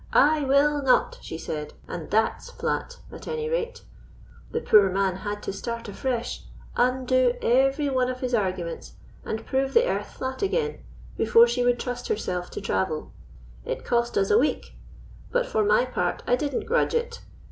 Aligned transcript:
'I 0.13 0.45
will 0.45 0.81
not,' 0.81 1.19
she 1.21 1.37
said; 1.37 1.75
'and 1.87 2.09
that's 2.09 2.49
flat, 2.49 2.97
at 3.11 3.27
any 3.27 3.47
rate.' 3.47 3.83
The 4.49 4.59
poor 4.59 4.89
man 4.89 5.17
had 5.17 5.43
to 5.43 5.53
start 5.53 5.87
afresh, 5.87 6.43
undo 6.75 7.35
every 7.39 7.87
one 7.87 8.09
of 8.09 8.21
his 8.21 8.33
arguments, 8.33 8.93
and 9.23 9.45
prove 9.45 9.75
the 9.75 9.87
earth 9.87 10.11
flat 10.13 10.41
again, 10.41 10.81
before 11.17 11.45
she 11.45 11.63
would 11.63 11.79
trust 11.79 12.07
herself 12.07 12.49
to 12.49 12.61
travel. 12.61 13.11
It 13.63 13.85
cost 13.85 14.17
us 14.17 14.31
a 14.31 14.39
week, 14.39 14.73
but 15.31 15.45
for 15.45 15.63
my 15.63 15.85
part 15.85 16.23
I 16.25 16.35
didn't 16.35 16.65
grudge 16.65 16.95
it. 16.95 17.21